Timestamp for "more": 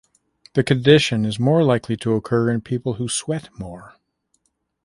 1.39-1.63, 3.59-3.93